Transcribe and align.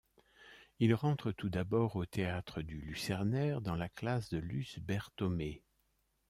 Il 0.79 0.95
rentre 0.95 1.31
tout 1.31 1.49
d'abord 1.51 1.95
au 1.95 2.07
théâtre 2.07 2.63
du 2.63 2.81
Lucernaire 2.81 3.61
dans 3.61 3.75
la 3.75 3.87
classe 3.87 4.29
de 4.29 4.39
Luce 4.39 4.79
Berthommé. 4.79 5.63